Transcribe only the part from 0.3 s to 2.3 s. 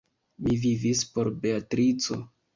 Mi vivis por Beatrico.